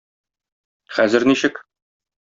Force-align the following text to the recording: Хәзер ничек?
Хәзер 0.97 1.29
ничек? 1.33 1.65